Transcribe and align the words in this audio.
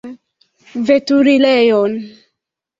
Veturilejon. 0.87 1.93